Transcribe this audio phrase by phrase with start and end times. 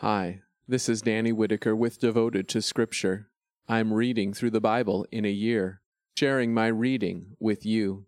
[0.00, 3.28] Hi, this is Danny Whitaker with Devoted to Scripture.
[3.68, 5.82] I'm reading through the Bible in a year,
[6.16, 8.06] sharing my reading with you.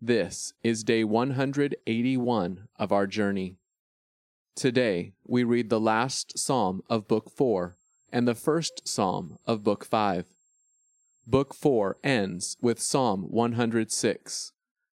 [0.00, 3.54] This is day 181 of our journey.
[4.56, 7.76] Today, we read the last psalm of Book 4
[8.12, 10.26] and the first psalm of Book 5.
[11.24, 14.52] Book 4 ends with Psalm 106.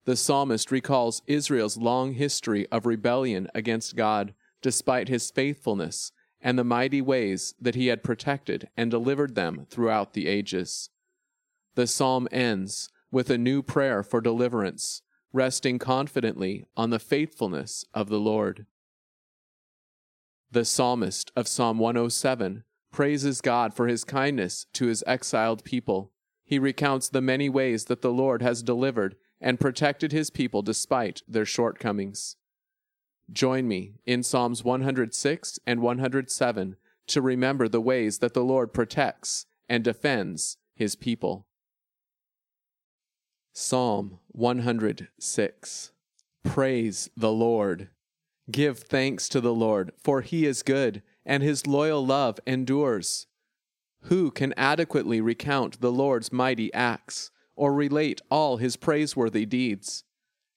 [0.06, 4.34] The psalmist recalls Israel's long history of rebellion against God
[4.64, 6.12] despite his faithfulness
[6.42, 10.90] and the mighty ways that he had protected and delivered them throughout the ages.
[11.76, 15.02] The psalm ends with a new prayer for deliverance,
[15.34, 18.66] resting confidently on the faithfulness of the Lord.
[20.50, 26.12] The psalmist of Psalm 107 praises God for his kindness to his exiled people.
[26.44, 31.22] He recounts the many ways that the Lord has delivered and protected his people despite
[31.28, 32.36] their shortcomings.
[33.32, 36.76] Join me in Psalms 106 and 107
[37.08, 41.48] to remember the ways that the Lord protects and defends his people.
[43.54, 45.92] Psalm 106
[46.44, 47.90] Praise the Lord.
[48.50, 53.28] Give thanks to the Lord, for he is good, and his loyal love endures.
[54.06, 60.04] Who can adequately recount the Lord's mighty acts, or relate all his praiseworthy deeds?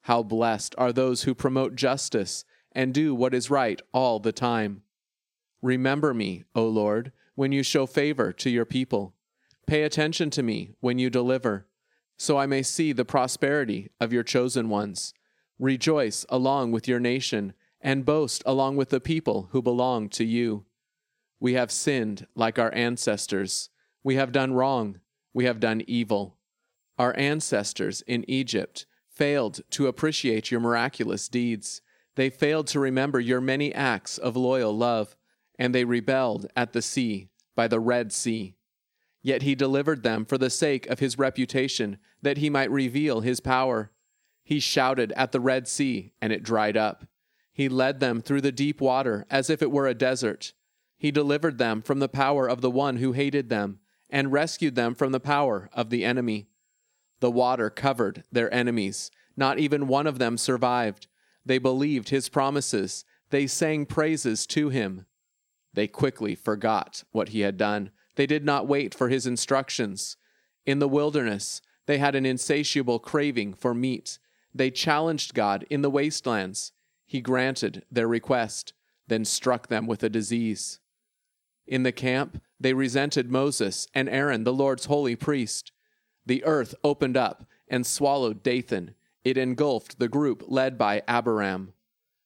[0.03, 4.83] How blessed are those who promote justice and do what is right all the time.
[5.63, 9.15] Remember me, O Lord, when you show favor to your people.
[9.67, 11.67] Pay attention to me when you deliver,
[12.19, 15.15] so I may see the prosperity of your chosen ones.
[15.59, 20.65] Rejoice along with your nation, and boast along with the people who belong to you.
[21.39, 23.71] We have sinned like our ancestors.
[24.03, 25.01] We have done wrong.
[25.35, 26.39] We have done evil.
[26.99, 31.83] Our ancestors in Egypt failed to appreciate your miraculous deeds.
[32.17, 35.17] They failed to remember your many acts of loyal love,
[35.59, 38.55] and they rebelled at the sea, by the Red Sea.
[39.23, 43.41] Yet he delivered them for the sake of his reputation, that he might reveal his
[43.41, 43.91] power.
[44.43, 47.07] He shouted at the Red Sea, and it dried up.
[47.53, 50.53] He led them through the deep water as if it were a desert.
[50.99, 53.79] He delivered them from the power of the one who hated them,
[54.11, 56.49] and rescued them from the power of the enemy.
[57.21, 59.11] The water covered their enemies.
[59.37, 61.07] Not even one of them survived.
[61.45, 63.05] They believed his promises.
[63.31, 65.07] They sang praises to him.
[65.73, 67.91] They quickly forgot what he had done.
[68.17, 70.17] They did not wait for his instructions.
[70.65, 74.19] In the wilderness, they had an insatiable craving for meat.
[74.55, 76.73] They challenged God in the wastelands.
[77.07, 78.73] He granted their request,
[79.09, 80.79] then struck them with a disease.
[81.67, 85.73] In the camp, they resented Moses and Aaron, the Lord's holy priest.
[86.25, 88.95] The earth opened up and swallowed Dathan
[89.25, 91.73] it engulfed the group led by Abiram.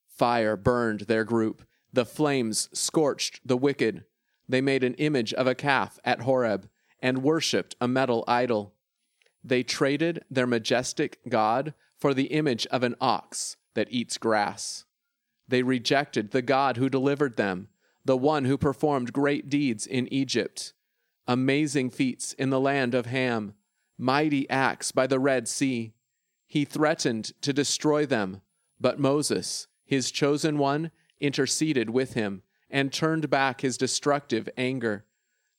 [0.09, 1.62] Fire burned their group.
[1.92, 4.04] The flames scorched the wicked.
[4.48, 6.69] They made an image of a calf at Horeb
[7.00, 8.75] and worshipped a metal idol.
[9.44, 14.84] They traded their majestic God for the image of an ox that eats grass.
[15.47, 17.69] They rejected the God who delivered them,
[18.04, 20.72] the one who performed great deeds in Egypt,
[21.26, 23.54] amazing feats in the land of Ham,
[23.97, 25.92] mighty acts by the Red Sea
[26.48, 28.41] he threatened to destroy them,
[28.81, 35.04] but Moses, his chosen one, interceded with him and turned back his destructive anger.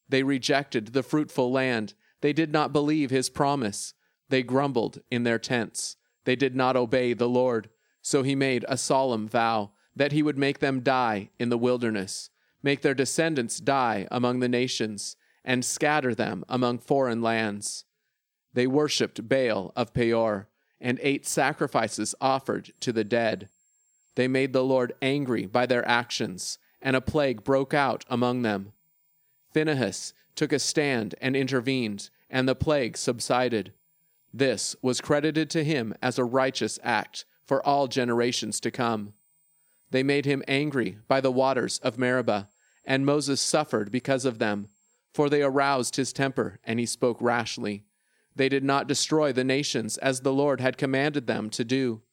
[0.09, 1.94] They rejected the fruitful land.
[2.22, 3.94] They did not believe his promise.
[4.29, 5.95] They grumbled in their tents.
[6.25, 7.69] They did not obey the Lord.
[8.01, 12.31] So he made a solemn vow that he would make them die in the wilderness,
[12.63, 17.85] make their descendants die among the nations, and scatter them among foreign lands.
[18.53, 20.47] They worshipped Baal of Peor
[20.81, 23.50] and ate sacrifices offered to the dead.
[24.16, 28.73] They made the Lord angry by their actions, and a plague broke out among them.
[29.53, 33.73] Phinehas took a stand and intervened, and the plague subsided.
[34.34, 39.13] This was credited to him as a righteous act for all generations to come.
[39.91, 42.47] They made him angry by the waters of Meribah,
[42.85, 44.68] and Moses suffered because of them,
[45.13, 47.83] for they aroused his temper, and he spoke rashly.
[48.39, 52.03] They did not destroy the nations as the Lord had commanded them to do.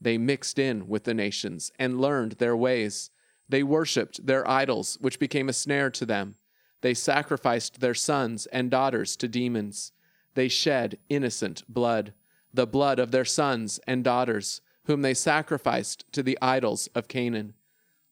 [0.00, 3.10] They mixed in with the nations and learned their ways.
[3.48, 6.34] They worshipped their idols, which became a snare to them.
[6.80, 9.92] They sacrificed their sons and daughters to demons.
[10.34, 12.12] They shed innocent blood,
[12.52, 17.54] the blood of their sons and daughters, whom they sacrificed to the idols of Canaan.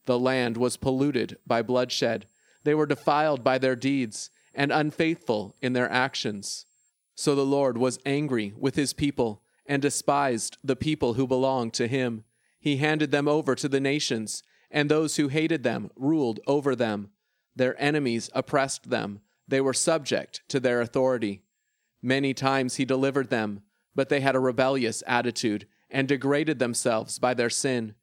[0.05, 2.27] The land was polluted by bloodshed.
[2.63, 6.66] They were defiled by their deeds and unfaithful in their actions.
[7.17, 11.89] So the Lord was angry with his people and despised the people who belonged to
[11.89, 12.25] him.
[12.61, 17.11] He handed them over to the nations, and those who hated them ruled over them.
[17.57, 21.43] Their enemies oppressed them, they were subject to their authority.
[22.03, 23.63] Many times he delivered them,
[23.95, 27.95] but they had a rebellious attitude and degraded themselves by their sin.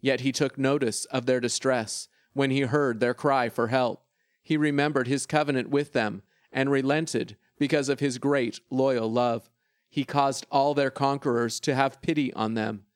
[0.00, 4.04] Yet he took notice of their distress when he heard their cry for help.
[4.42, 6.22] He remembered his covenant with them
[6.52, 9.48] and relented because of his great loyal love.
[9.88, 12.86] He caused all their conquerors to have pity on them.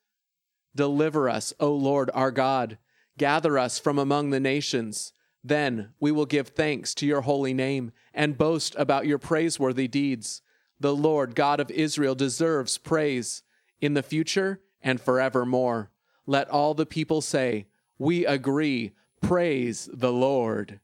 [0.74, 2.76] Deliver us, O Lord our God.
[3.16, 5.12] Gather us from among the nations.
[5.44, 10.42] Then we will give thanks to your holy name and boast about your praiseworthy deeds.
[10.80, 13.44] The Lord God of Israel deserves praise
[13.80, 15.92] in the future and forevermore.
[16.26, 17.68] Let all the people say,
[17.98, 18.94] We agree.
[19.20, 20.80] Praise the Lord.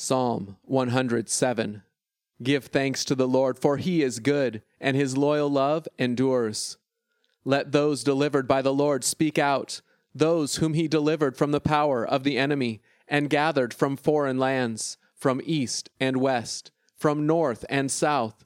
[0.00, 1.82] Psalm 107
[2.40, 6.76] Give thanks to the Lord, for he is good, and his loyal love endures.
[7.44, 9.80] Let those delivered by the Lord speak out,
[10.14, 14.98] those whom he delivered from the power of the enemy, and gathered from foreign lands,
[15.16, 18.44] from east and west, from north and south.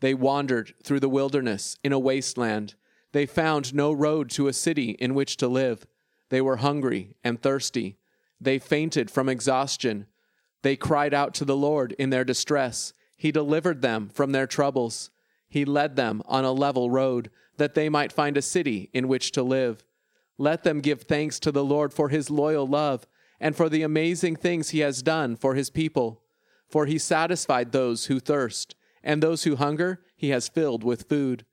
[0.00, 2.74] They wandered through the wilderness in a wasteland.
[3.12, 5.86] They found no road to a city in which to live.
[6.28, 7.98] They were hungry and thirsty.
[8.40, 10.06] They fainted from exhaustion.
[10.62, 12.92] They cried out to the Lord in their distress.
[13.16, 15.10] He delivered them from their troubles.
[15.48, 19.32] He led them on a level road, that they might find a city in which
[19.32, 19.84] to live.
[20.36, 23.06] Let them give thanks to the Lord for his loyal love
[23.40, 26.22] and for the amazing things he has done for his people.
[26.68, 31.44] For he satisfied those who thirst, and those who hunger he has filled with food.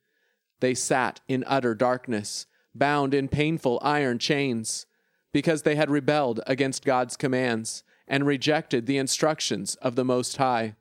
[0.59, 4.85] They sat in utter darkness, bound in painful iron chains,
[5.31, 10.75] because they had rebelled against God's commands and rejected the instructions of the Most High.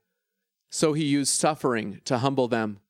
[0.71, 2.81] So he used suffering to humble them.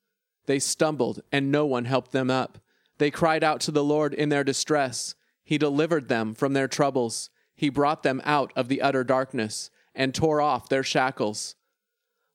[0.47, 2.59] They stumbled, and no one helped them up.
[2.99, 5.15] They cried out to the Lord in their distress.
[5.43, 7.31] He delivered them from their troubles.
[7.55, 11.55] He brought them out of the utter darkness and tore off their shackles.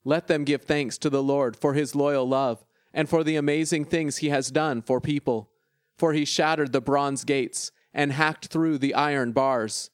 [0.04, 3.86] Let them give thanks to the Lord for his loyal love and for the amazing
[3.86, 5.50] things he has done for people.
[5.98, 9.90] For he shattered the bronze gates and hacked through the iron bars.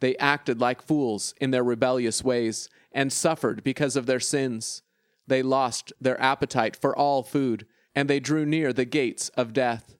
[0.00, 4.82] They acted like fools in their rebellious ways and suffered because of their sins.
[5.26, 9.96] They lost their appetite for all food, and they drew near the gates of death.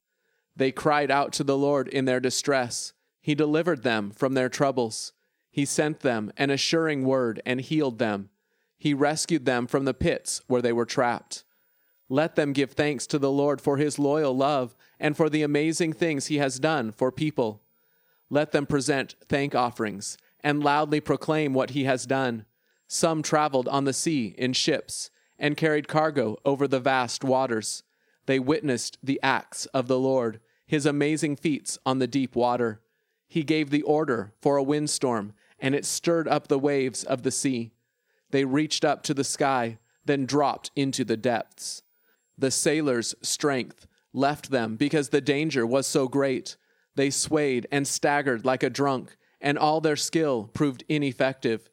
[0.56, 2.92] They cried out to the Lord in their distress.
[3.20, 5.12] He delivered them from their troubles.
[5.50, 8.30] He sent them an assuring word and healed them.
[8.76, 11.44] He rescued them from the pits where they were trapped.
[12.08, 15.92] Let them give thanks to the Lord for his loyal love and for the amazing
[15.92, 17.62] things he has done for people.
[18.30, 22.44] Let them present thank offerings and loudly proclaim what he has done.
[22.86, 27.82] Some traveled on the sea in ships and carried cargo over the vast waters.
[28.26, 32.80] They witnessed the acts of the Lord, his amazing feats on the deep water.
[33.26, 37.30] He gave the order for a windstorm, and it stirred up the waves of the
[37.30, 37.72] sea.
[38.30, 41.82] They reached up to the sky, then dropped into the depths.
[42.36, 46.56] The sailors' strength left them because the danger was so great.
[46.98, 51.70] They swayed and staggered like a drunk, and all their skill proved ineffective.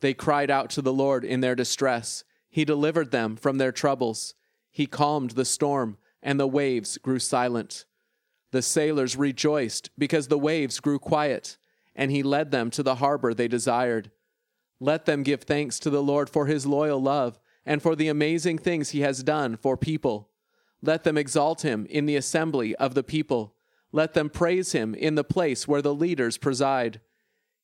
[0.00, 4.32] They cried out to the Lord in their distress he delivered them from their troubles.
[4.70, 7.84] He calmed the storm, and the waves grew silent.
[8.50, 11.58] The sailors rejoiced because the waves grew quiet,
[11.94, 14.10] and he led them to the harbor they desired.
[14.80, 18.56] Let them give thanks to the Lord for his loyal love and for the amazing
[18.56, 20.30] things he has done for people.
[20.80, 23.54] Let them exalt him in the assembly of the people.
[23.92, 27.00] Let them praise him in the place where the leaders preside.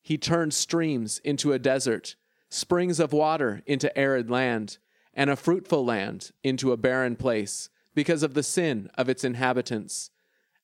[0.02, 2.14] He turned streams into a desert
[2.50, 4.78] springs of water into arid land,
[5.14, 10.10] and a fruitful land into a barren place, because of the sin of its inhabitants.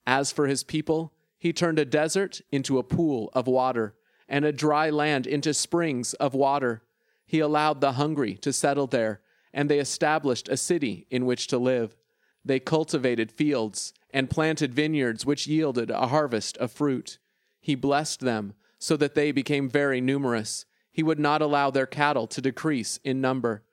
[0.07, 3.95] As for his people, he turned a desert into a pool of water,
[4.27, 6.81] and a dry land into springs of water.
[7.25, 9.21] He allowed the hungry to settle there,
[9.53, 11.95] and they established a city in which to live.
[12.43, 17.19] They cultivated fields and planted vineyards which yielded a harvest of fruit.
[17.59, 22.25] He blessed them so that they became very numerous he would not allow their cattle
[22.25, 23.65] to decrease in number.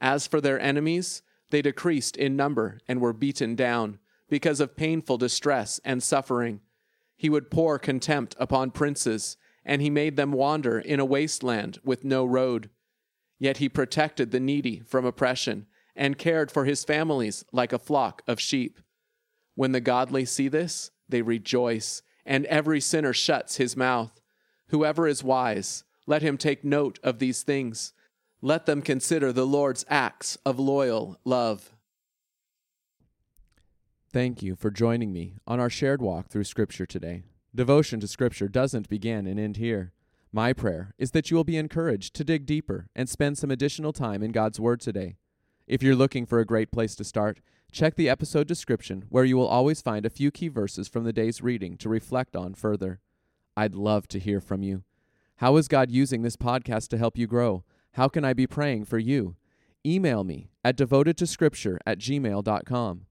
[0.00, 5.16] As for their enemies, they decreased in number and were beaten down because of painful
[5.16, 6.62] distress and suffering.
[7.16, 12.02] He would pour contempt upon princes, and he made them wander in a wasteland with
[12.02, 12.70] no road.
[13.38, 18.22] Yet he protected the needy from oppression and cared for his families like a flock
[18.26, 18.80] of sheep.
[19.54, 24.20] When the godly see this, they rejoice, and every sinner shuts his mouth.
[24.68, 27.92] Whoever is wise, let him take note of these things.
[28.40, 31.70] Let them consider the Lord's acts of loyal love.
[34.12, 37.22] Thank you for joining me on our shared walk through Scripture today.
[37.54, 39.92] Devotion to Scripture doesn't begin and end here.
[40.32, 43.92] My prayer is that you will be encouraged to dig deeper and spend some additional
[43.92, 45.16] time in God's Word today.
[45.66, 47.40] If you're looking for a great place to start,
[47.74, 51.12] check the episode description where you will always find a few key verses from the
[51.12, 53.00] day's reading to reflect on further.
[53.56, 54.84] I'd love to hear from you.
[55.38, 57.64] How is God using this podcast to help you grow?
[57.94, 59.34] How can I be praying for you?
[59.84, 63.06] Email me at devotedtoscripture at gmail.com.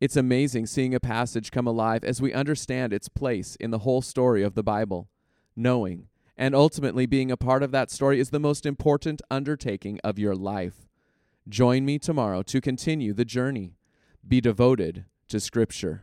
[0.00, 4.00] It's amazing seeing a passage come alive as we understand its place in the whole
[4.00, 5.10] story of the Bible.
[5.54, 6.08] Knowing
[6.38, 10.34] and ultimately being a part of that story is the most important undertaking of your
[10.34, 10.87] life.
[11.48, 13.72] Join me tomorrow to continue the journey.
[14.26, 16.02] Be devoted to Scripture.